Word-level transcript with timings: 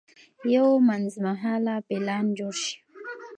یو 0.55 0.69
منځمهاله 0.87 1.75
پلان 1.87 2.25
جوړ 2.37 2.53
شي. 2.63 2.77